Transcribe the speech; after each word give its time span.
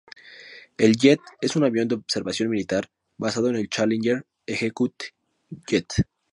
El 0.79 0.97
jet 0.97 1.19
es 1.41 1.55
un 1.55 1.63
avión 1.63 1.87
de 1.87 1.93
observación 1.93 2.49
militar 2.49 2.89
basado 3.19 3.49
en 3.49 3.55
el 3.57 3.69
Challenger 3.69 4.25
executive 4.47 5.11
jet. 5.67 5.91